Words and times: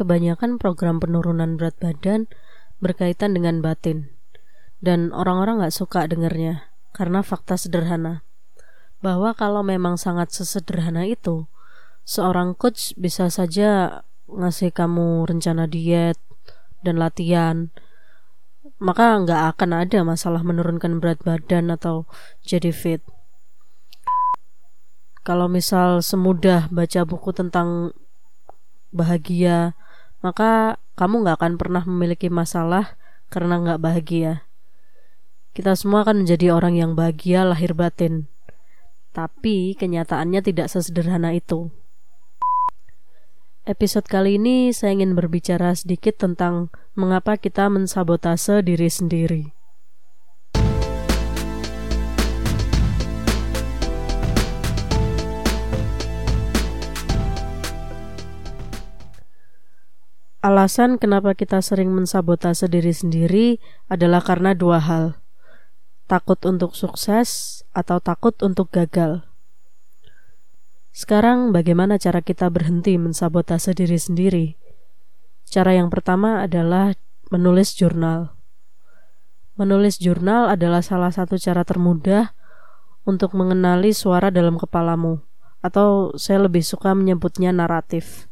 kebanyakan 0.00 0.56
program 0.56 0.96
penurunan 0.96 1.60
berat 1.60 1.76
badan 1.76 2.24
berkaitan 2.80 3.36
dengan 3.36 3.60
batin. 3.60 4.08
Dan 4.80 5.12
orang-orang 5.12 5.60
gak 5.60 5.76
suka 5.76 6.08
dengernya 6.08 6.72
karena 6.96 7.20
fakta 7.20 7.60
sederhana. 7.60 8.24
Bahwa 9.04 9.36
kalau 9.36 9.60
memang 9.60 10.00
sangat 10.00 10.32
sesederhana 10.32 11.04
itu, 11.04 11.44
seorang 12.08 12.56
coach 12.56 12.96
bisa 12.96 13.28
saja 13.28 14.00
ngasih 14.24 14.72
kamu 14.72 15.28
rencana 15.28 15.68
diet 15.68 16.16
dan 16.80 16.96
latihan, 16.96 17.68
maka 18.80 19.20
nggak 19.20 19.56
akan 19.56 19.70
ada 19.84 20.00
masalah 20.04 20.40
menurunkan 20.40 21.00
berat 21.04 21.20
badan 21.20 21.68
atau 21.68 22.08
jadi 22.40 22.72
fit. 22.72 23.04
Kalau 25.20 25.52
misal 25.52 26.00
semudah 26.00 26.72
baca 26.72 27.04
buku 27.04 27.36
tentang 27.36 27.92
bahagia, 28.88 29.76
maka 30.20 30.80
kamu 30.96 31.24
nggak 31.24 31.36
akan 31.40 31.54
pernah 31.56 31.82
memiliki 31.84 32.28
masalah 32.28 32.96
karena 33.32 33.60
nggak 33.60 33.80
bahagia. 33.80 34.44
Kita 35.56 35.74
semua 35.74 36.06
akan 36.06 36.24
menjadi 36.24 36.54
orang 36.54 36.78
yang 36.78 36.92
bahagia 36.94 37.42
lahir 37.42 37.74
batin, 37.74 38.30
tapi 39.10 39.74
kenyataannya 39.74 40.40
tidak 40.40 40.70
sesederhana 40.70 41.34
itu. 41.34 41.74
Episode 43.68 44.08
kali 44.08 44.40
ini 44.40 44.72
saya 44.72 44.96
ingin 44.96 45.12
berbicara 45.12 45.76
sedikit 45.76 46.16
tentang 46.16 46.72
mengapa 46.96 47.36
kita 47.36 47.68
mensabotase 47.68 48.64
diri 48.64 48.88
sendiri. 48.88 49.59
Alasan 60.40 60.96
kenapa 60.96 61.36
kita 61.36 61.60
sering 61.60 61.92
mensabotase 61.92 62.64
diri 62.64 62.96
sendiri 62.96 63.60
adalah 63.92 64.24
karena 64.24 64.56
dua 64.56 64.80
hal. 64.80 65.20
Takut 66.08 66.40
untuk 66.48 66.72
sukses 66.72 67.60
atau 67.76 68.00
takut 68.00 68.32
untuk 68.40 68.72
gagal. 68.72 69.20
Sekarang 70.96 71.52
bagaimana 71.52 72.00
cara 72.00 72.24
kita 72.24 72.48
berhenti 72.48 72.96
mensabotase 72.96 73.76
diri 73.76 74.00
sendiri? 74.00 74.46
Cara 75.44 75.76
yang 75.76 75.92
pertama 75.92 76.40
adalah 76.40 76.96
menulis 77.28 77.76
jurnal. 77.76 78.32
Menulis 79.60 80.00
jurnal 80.00 80.48
adalah 80.48 80.80
salah 80.80 81.12
satu 81.12 81.36
cara 81.36 81.68
termudah 81.68 82.32
untuk 83.04 83.36
mengenali 83.36 83.92
suara 83.92 84.32
dalam 84.32 84.56
kepalamu, 84.56 85.20
atau 85.60 86.16
saya 86.16 86.48
lebih 86.48 86.64
suka 86.64 86.96
menyebutnya 86.96 87.52
naratif 87.52 88.29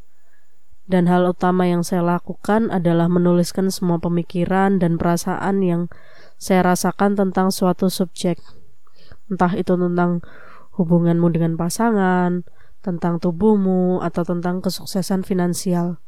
dan 0.89 1.05
hal 1.05 1.29
utama 1.29 1.69
yang 1.69 1.85
saya 1.85 2.01
lakukan 2.01 2.73
adalah 2.73 3.13
menuliskan 3.13 3.69
semua 3.69 4.01
pemikiran 4.01 4.81
dan 4.81 4.97
perasaan 4.97 5.61
yang 5.61 5.93
saya 6.41 6.65
rasakan 6.65 7.13
tentang 7.13 7.53
suatu 7.53 7.93
subjek. 7.93 8.41
Entah 9.29 9.53
itu 9.53 9.77
tentang 9.77 10.25
hubunganmu 10.81 11.29
dengan 11.29 11.61
pasangan, 11.61 12.49
tentang 12.81 13.21
tubuhmu, 13.21 14.01
atau 14.01 14.25
tentang 14.25 14.65
kesuksesan 14.65 15.29
finansial. 15.29 16.01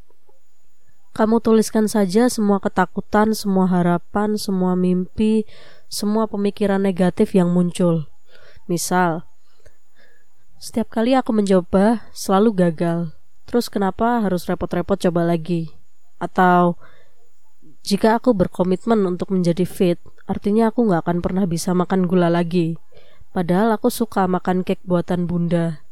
Kamu 1.12 1.44
tuliskan 1.44 1.84
saja 1.84 2.33
semua 2.33 2.62
ketakutan, 2.65 3.37
semua 3.37 3.69
harapan, 3.69 4.41
semua 4.41 4.72
mimpi, 4.78 5.44
semua 5.92 6.25
pemikiran 6.25 6.81
negatif 6.81 7.37
yang 7.37 7.53
muncul. 7.53 8.09
Misal, 8.65 9.28
setiap 10.56 10.89
kali 10.89 11.12
aku 11.12 11.34
mencoba, 11.37 12.09
selalu 12.15 12.55
gagal 12.56 13.19
Terus 13.51 13.67
kenapa 13.67 14.23
harus 14.23 14.47
repot-repot 14.47 14.95
coba 14.95 15.27
lagi? 15.27 15.75
Atau 16.23 16.79
jika 17.83 18.15
aku 18.15 18.31
berkomitmen 18.31 19.03
untuk 19.03 19.34
menjadi 19.34 19.67
fit, 19.67 19.98
artinya 20.31 20.70
aku 20.70 20.87
gak 20.87 21.03
akan 21.03 21.19
pernah 21.19 21.51
bisa 21.51 21.75
makan 21.75 22.06
gula 22.06 22.31
lagi. 22.31 22.78
Padahal 23.34 23.75
aku 23.75 23.91
suka 23.91 24.31
makan 24.31 24.62
cake 24.62 24.87
buatan 24.87 25.27
bunda. 25.27 25.83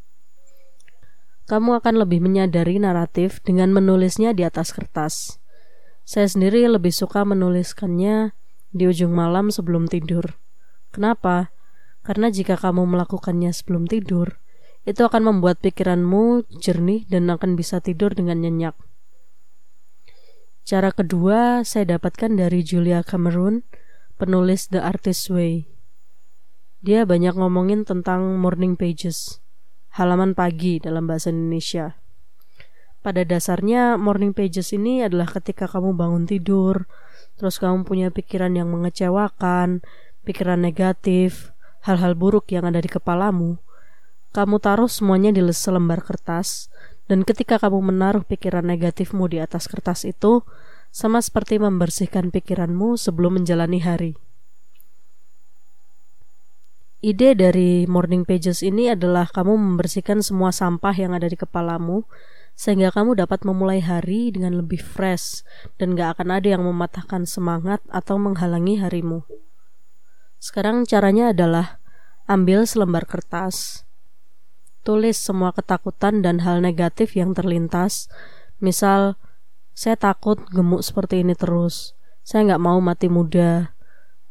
Kamu 1.51 1.83
akan 1.83 1.99
lebih 1.99 2.23
menyadari 2.23 2.79
naratif 2.79 3.43
dengan 3.43 3.75
menulisnya 3.75 4.31
di 4.31 4.47
atas 4.47 4.71
kertas. 4.71 5.43
Saya 6.07 6.31
sendiri 6.31 6.63
lebih 6.71 6.95
suka 6.95 7.27
menuliskannya 7.27 8.31
di 8.71 8.85
ujung 8.87 9.11
malam 9.11 9.51
sebelum 9.51 9.91
tidur. 9.91 10.39
Kenapa? 10.95 11.51
Karena 12.07 12.31
jika 12.31 12.55
kamu 12.55 12.87
melakukannya 12.87 13.51
sebelum 13.51 13.91
tidur, 13.91 14.39
itu 14.89 15.05
akan 15.05 15.29
membuat 15.29 15.61
pikiranmu 15.61 16.49
jernih 16.65 17.05
dan 17.13 17.29
akan 17.29 17.61
bisa 17.61 17.85
tidur 17.85 18.17
dengan 18.17 18.41
nyenyak. 18.41 18.73
Cara 20.65 20.97
kedua 20.97 21.61
saya 21.61 22.01
dapatkan 22.01 22.33
dari 22.41 22.65
Julia 22.65 23.05
Cameron, 23.05 23.69
penulis 24.17 24.73
The 24.73 24.81
Artist 24.81 25.29
Way. 25.29 25.69
Dia 26.81 27.05
banyak 27.05 27.37
ngomongin 27.37 27.85
tentang 27.85 28.41
morning 28.41 28.81
pages, 28.81 29.45
halaman 29.93 30.33
pagi 30.33 30.81
dalam 30.81 31.05
bahasa 31.05 31.29
Indonesia. 31.29 32.01
Pada 33.05 33.29
dasarnya 33.29 34.01
morning 34.01 34.33
pages 34.33 34.73
ini 34.73 35.05
adalah 35.05 35.29
ketika 35.29 35.69
kamu 35.69 36.01
bangun 36.01 36.25
tidur, 36.25 36.89
terus 37.37 37.61
kamu 37.61 37.85
punya 37.85 38.09
pikiran 38.09 38.57
yang 38.57 38.73
mengecewakan, 38.73 39.85
pikiran 40.25 40.65
negatif, 40.65 41.53
hal-hal 41.85 42.17
buruk 42.17 42.49
yang 42.49 42.65
ada 42.65 42.81
di 42.81 42.89
kepalamu 42.89 43.61
kamu 44.33 44.61
taruh 44.61 44.91
semuanya 44.91 45.33
di 45.33 45.41
selembar 45.51 46.05
kertas, 46.05 46.69
dan 47.09 47.25
ketika 47.25 47.57
kamu 47.57 47.93
menaruh 47.93 48.23
pikiran 48.23 48.65
negatifmu 48.69 49.27
di 49.33 49.41
atas 49.41 49.65
kertas 49.67 50.05
itu, 50.05 50.45
sama 50.93 51.21
seperti 51.25 51.57
membersihkan 51.61 52.29
pikiranmu 52.33 52.97
sebelum 53.01 53.41
menjalani 53.41 53.81
hari. 53.81 54.13
Ide 56.99 57.39
dari 57.39 57.87
morning 57.87 58.27
pages 58.27 58.67
ini 58.67 58.91
adalah 58.91 59.31
kamu 59.31 59.55
membersihkan 59.55 60.19
semua 60.19 60.51
sampah 60.51 60.91
yang 60.99 61.15
ada 61.15 61.31
di 61.31 61.39
kepalamu, 61.39 62.03
sehingga 62.59 62.91
kamu 62.91 63.23
dapat 63.23 63.47
memulai 63.47 63.79
hari 63.79 64.35
dengan 64.35 64.59
lebih 64.59 64.83
fresh 64.83 65.47
dan 65.79 65.95
gak 65.95 66.19
akan 66.19 66.43
ada 66.43 66.59
yang 66.59 66.67
mematahkan 66.67 67.23
semangat 67.23 67.79
atau 67.87 68.19
menghalangi 68.19 68.83
harimu. 68.83 69.23
Sekarang 70.43 70.83
caranya 70.83 71.31
adalah 71.31 71.79
ambil 72.27 72.67
selembar 72.67 73.07
kertas, 73.07 73.88
tulis 74.89 75.21
semua 75.21 75.53
ketakutan 75.53 76.25
dan 76.25 76.41
hal 76.49 76.65
negatif 76.65 77.13
yang 77.13 77.37
terlintas. 77.37 78.09
Misal, 78.57 79.21
saya 79.77 80.01
takut 80.01 80.41
gemuk 80.49 80.81
seperti 80.81 81.21
ini 81.21 81.37
terus. 81.37 81.93
Saya 82.25 82.49
nggak 82.49 82.63
mau 82.65 82.81
mati 82.81 83.13
muda. 83.13 83.77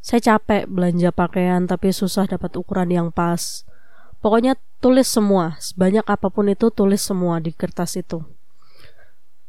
Saya 0.02 0.34
capek 0.34 0.66
belanja 0.66 1.14
pakaian 1.14 1.70
tapi 1.70 1.94
susah 1.94 2.26
dapat 2.26 2.58
ukuran 2.58 2.90
yang 2.90 3.14
pas. 3.14 3.70
Pokoknya 4.18 4.58
tulis 4.82 5.06
semua, 5.06 5.62
sebanyak 5.62 6.02
apa 6.10 6.34
pun 6.34 6.50
itu 6.50 6.74
tulis 6.74 7.06
semua 7.06 7.38
di 7.38 7.54
kertas 7.54 7.94
itu. 7.94 8.26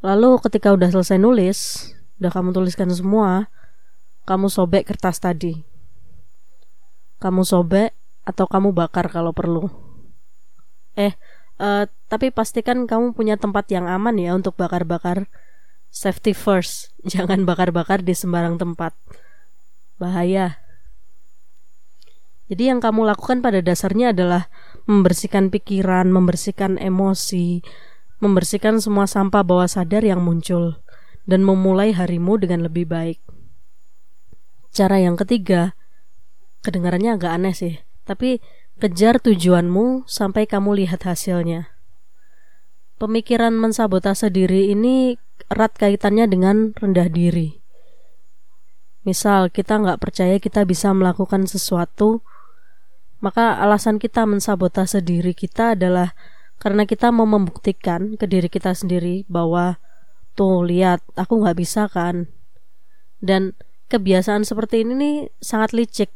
Lalu 0.04 0.36
ketika 0.44 0.76
udah 0.76 0.92
selesai 0.92 1.16
nulis, 1.16 1.88
udah 2.20 2.28
kamu 2.28 2.52
tuliskan 2.52 2.92
semua, 2.92 3.48
kamu 4.28 4.52
sobek 4.52 4.84
kertas 4.84 5.25
tadi. 5.25 5.64
Kamu 7.16 7.48
sobek 7.48 7.96
atau 8.28 8.44
kamu 8.44 8.76
bakar 8.76 9.08
kalau 9.08 9.32
perlu. 9.32 9.88
Eh, 10.98 11.14
uh, 11.62 11.86
tapi 12.10 12.34
pastikan 12.34 12.91
kamu 12.91 13.14
punya 13.14 13.38
tempat 13.38 13.70
yang 13.70 13.86
aman 13.86 14.19
ya 14.19 14.34
untuk 14.34 14.59
bakar-bakar. 14.59 15.31
Safety 15.88 16.34
first, 16.34 16.91
jangan 17.12 17.47
bakar-bakar 17.47 18.03
di 18.03 18.12
sembarang 18.12 18.59
tempat. 18.59 18.98
Bahaya. 20.03 20.58
Jadi 22.48 22.72
yang 22.72 22.81
kamu 22.81 23.04
lakukan 23.04 23.44
pada 23.44 23.60
dasarnya 23.60 24.16
adalah 24.16 24.48
membersihkan 24.88 25.53
pikiran, 25.53 26.08
membersihkan 26.08 26.81
emosi, 26.81 27.60
membersihkan 28.25 28.81
semua 28.81 29.04
sampah 29.04 29.44
bawah 29.44 29.69
sadar 29.69 30.00
yang 30.00 30.25
muncul, 30.25 30.81
dan 31.28 31.44
memulai 31.44 31.93
harimu 31.93 32.40
dengan 32.40 32.64
lebih 32.64 32.88
baik. 32.88 33.20
Cara 34.73 34.96
yang 34.96 35.20
ketiga, 35.20 35.76
kedengarannya 36.64 37.20
agak 37.20 37.37
aneh 37.37 37.52
sih, 37.52 37.84
tapi 38.08 38.40
Kejar 38.78 39.19
tujuanmu 39.19 40.06
sampai 40.06 40.46
kamu 40.46 40.78
lihat 40.78 41.02
hasilnya. 41.02 41.75
Pemikiran 43.02 43.50
mensabotase 43.50 44.30
diri 44.30 44.70
ini 44.70 45.19
erat 45.50 45.75
kaitannya 45.75 46.30
dengan 46.30 46.70
rendah 46.78 47.10
diri. 47.10 47.58
Misal 49.02 49.50
kita 49.50 49.82
nggak 49.82 49.98
percaya 49.98 50.38
kita 50.38 50.62
bisa 50.62 50.94
melakukan 50.94 51.50
sesuatu, 51.50 52.22
maka 53.19 53.58
alasan 53.58 53.98
kita 53.98 54.22
mensabotase 54.30 55.02
diri 55.02 55.34
kita 55.34 55.75
adalah 55.75 56.14
karena 56.62 56.86
kita 56.86 57.10
mau 57.10 57.26
membuktikan 57.26 58.14
ke 58.14 58.30
diri 58.30 58.46
kita 58.46 58.78
sendiri 58.78 59.26
bahwa 59.26 59.82
tuh 60.38 60.62
lihat 60.62 61.02
aku 61.19 61.42
nggak 61.42 61.58
bisa 61.58 61.90
kan. 61.90 62.30
Dan 63.19 63.58
kebiasaan 63.90 64.46
seperti 64.46 64.86
ini 64.86 64.94
nih 64.94 65.16
sangat 65.42 65.75
licik 65.75 66.14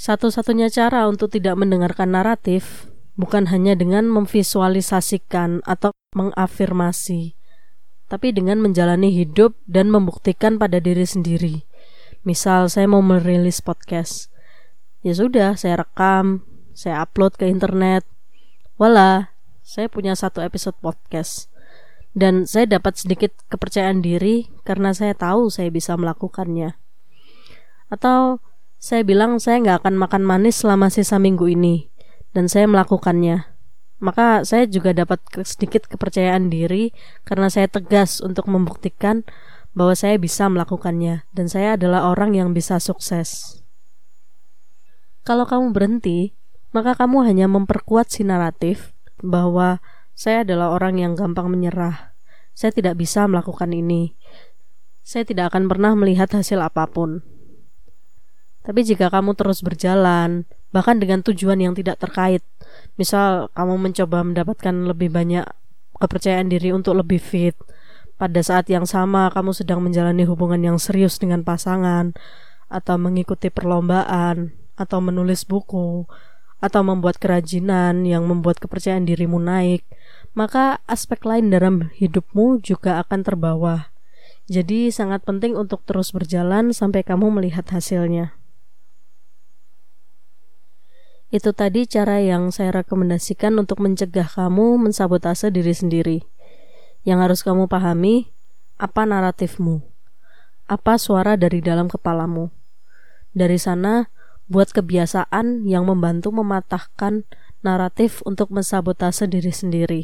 satu-satunya 0.00 0.72
cara 0.72 1.04
untuk 1.04 1.28
tidak 1.36 1.60
mendengarkan 1.60 2.16
naratif 2.16 2.88
bukan 3.20 3.52
hanya 3.52 3.76
dengan 3.76 4.08
memvisualisasikan 4.08 5.60
atau 5.68 5.92
mengafirmasi, 6.16 7.36
tapi 8.08 8.32
dengan 8.32 8.64
menjalani 8.64 9.12
hidup 9.12 9.52
dan 9.68 9.92
membuktikan 9.92 10.56
pada 10.56 10.80
diri 10.80 11.04
sendiri. 11.04 11.68
Misal 12.24 12.72
saya 12.72 12.88
mau 12.88 13.04
merilis 13.04 13.60
podcast. 13.60 14.32
Ya 15.04 15.12
sudah, 15.12 15.60
saya 15.60 15.84
rekam, 15.84 16.48
saya 16.72 17.04
upload 17.04 17.36
ke 17.36 17.44
internet. 17.44 18.08
Wala, 18.80 19.36
saya 19.60 19.92
punya 19.92 20.16
satu 20.16 20.40
episode 20.40 20.80
podcast. 20.80 21.52
Dan 22.16 22.48
saya 22.48 22.64
dapat 22.64 22.96
sedikit 22.96 23.36
kepercayaan 23.52 24.00
diri 24.00 24.48
karena 24.64 24.96
saya 24.96 25.12
tahu 25.12 25.52
saya 25.52 25.68
bisa 25.68 25.92
melakukannya. 26.00 26.80
Atau 27.92 28.40
saya 28.80 29.04
bilang 29.04 29.36
saya 29.36 29.60
nggak 29.60 29.84
akan 29.84 29.94
makan 30.00 30.22
manis 30.24 30.64
selama 30.64 30.88
sisa 30.88 31.20
minggu 31.20 31.46
ini. 31.46 31.92
Dan 32.30 32.46
saya 32.46 32.66
melakukannya 32.70 33.50
maka 34.00 34.42
saya 34.48 34.64
juga 34.64 34.96
dapat 34.96 35.20
sedikit 35.44 35.84
kepercayaan 35.86 36.48
diri 36.48 36.96
karena 37.28 37.52
saya 37.52 37.68
tegas 37.68 38.24
untuk 38.24 38.48
membuktikan 38.48 39.28
bahwa 39.76 39.92
saya 39.92 40.16
bisa 40.16 40.48
melakukannya 40.48 41.28
dan 41.36 41.46
saya 41.46 41.76
adalah 41.76 42.08
orang 42.08 42.34
yang 42.34 42.56
bisa 42.56 42.80
sukses. 42.80 43.60
Kalau 45.22 45.44
kamu 45.44 45.76
berhenti, 45.76 46.32
maka 46.72 46.96
kamu 46.96 47.28
hanya 47.28 47.46
memperkuat 47.46 48.08
si 48.08 48.24
naratif 48.24 48.96
bahwa 49.20 49.84
saya 50.16 50.48
adalah 50.48 50.72
orang 50.72 50.96
yang 50.96 51.12
gampang 51.12 51.52
menyerah. 51.52 52.16
Saya 52.56 52.72
tidak 52.72 52.96
bisa 52.96 53.28
melakukan 53.28 53.70
ini. 53.70 54.16
Saya 55.04 55.28
tidak 55.28 55.52
akan 55.52 55.68
pernah 55.68 55.92
melihat 55.92 56.32
hasil 56.32 56.56
apa 56.56 56.88
pun. 56.88 57.20
Tapi 58.70 58.86
jika 58.86 59.10
kamu 59.10 59.34
terus 59.34 59.66
berjalan, 59.66 60.46
bahkan 60.70 61.02
dengan 61.02 61.26
tujuan 61.26 61.58
yang 61.58 61.74
tidak 61.74 61.98
terkait, 61.98 62.38
misal 62.94 63.50
kamu 63.58 63.82
mencoba 63.82 64.22
mendapatkan 64.22 64.70
lebih 64.86 65.10
banyak 65.10 65.42
kepercayaan 65.98 66.46
diri 66.46 66.70
untuk 66.70 66.94
lebih 67.02 67.18
fit 67.18 67.58
pada 68.14 68.38
saat 68.46 68.70
yang 68.70 68.86
sama 68.86 69.32
kamu 69.34 69.50
sedang 69.50 69.82
menjalani 69.82 70.22
hubungan 70.22 70.62
yang 70.62 70.78
serius 70.78 71.18
dengan 71.18 71.42
pasangan 71.42 72.14
atau 72.70 72.94
mengikuti 72.94 73.50
perlombaan 73.50 74.54
atau 74.78 75.02
menulis 75.02 75.42
buku 75.42 76.06
atau 76.62 76.80
membuat 76.84 77.18
kerajinan 77.18 78.06
yang 78.06 78.22
membuat 78.28 78.62
kepercayaan 78.62 79.08
dirimu 79.08 79.42
naik 79.42 79.82
maka 80.36 80.78
aspek 80.84 81.24
lain 81.26 81.50
dalam 81.50 81.90
hidupmu 81.96 82.62
juga 82.62 83.00
akan 83.02 83.20
terbawa 83.24 83.88
jadi 84.46 84.92
sangat 84.92 85.24
penting 85.24 85.56
untuk 85.56 85.82
terus 85.88 86.12
berjalan 86.12 86.76
sampai 86.76 87.00
kamu 87.00 87.32
melihat 87.32 87.64
hasilnya 87.72 88.39
itu 91.30 91.54
tadi 91.54 91.86
cara 91.86 92.18
yang 92.18 92.50
saya 92.50 92.82
rekomendasikan 92.82 93.54
untuk 93.54 93.78
mencegah 93.78 94.26
kamu 94.26 94.82
mensabotase 94.82 95.54
diri 95.54 95.70
sendiri. 95.70 96.18
Yang 97.06 97.18
harus 97.22 97.40
kamu 97.46 97.70
pahami, 97.70 98.34
apa 98.76 99.06
naratifmu? 99.06 99.80
Apa 100.66 100.98
suara 100.98 101.38
dari 101.38 101.62
dalam 101.62 101.86
kepalamu? 101.86 102.50
Dari 103.30 103.62
sana, 103.62 104.10
buat 104.50 104.74
kebiasaan 104.74 105.62
yang 105.70 105.86
membantu 105.86 106.34
mematahkan 106.34 107.22
naratif 107.62 108.18
untuk 108.26 108.50
mensabotase 108.50 109.30
diri 109.30 109.54
sendiri. 109.54 110.02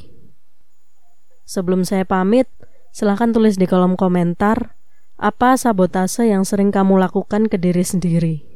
Sebelum 1.42 1.82
saya 1.82 2.06
pamit, 2.06 2.46
silahkan 2.94 3.34
tulis 3.34 3.58
di 3.58 3.66
kolom 3.66 3.98
komentar 3.98 4.78
apa 5.18 5.58
sabotase 5.58 6.30
yang 6.30 6.46
sering 6.46 6.70
kamu 6.70 7.02
lakukan 7.02 7.50
ke 7.50 7.58
diri 7.58 7.82
sendiri. 7.82 8.55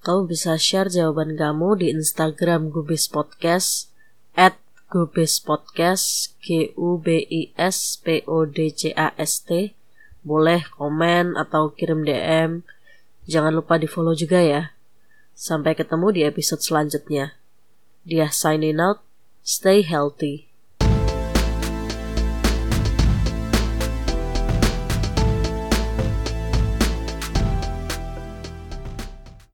Kamu 0.00 0.32
bisa 0.32 0.56
share 0.56 0.88
jawaban 0.88 1.36
kamu 1.36 1.76
di 1.76 1.86
Instagram 1.92 2.72
Gubis 2.72 3.04
Podcast 3.04 3.92
at 4.32 4.56
Gubis 4.88 5.36
Podcast 5.44 6.32
G 6.40 6.72
U 6.72 6.96
B 6.96 7.28
I 7.28 7.52
S 7.60 8.00
P 8.00 8.24
O 8.24 8.48
D 8.48 8.72
C 8.72 8.96
A 8.96 9.12
S 9.20 9.44
T. 9.44 9.76
Boleh 10.24 10.64
komen 10.72 11.36
atau 11.36 11.76
kirim 11.76 12.08
DM. 12.08 12.64
Jangan 13.28 13.52
lupa 13.52 13.76
di 13.76 13.84
follow 13.84 14.16
juga 14.16 14.40
ya. 14.40 14.72
Sampai 15.36 15.76
ketemu 15.76 16.16
di 16.16 16.20
episode 16.24 16.64
selanjutnya. 16.64 17.36
Dia 18.08 18.32
signing 18.32 18.80
out. 18.80 19.04
Stay 19.44 19.84
healthy. 19.84 20.49